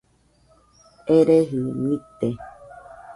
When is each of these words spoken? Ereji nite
Ereji 1.15 1.61
nite 1.81 2.29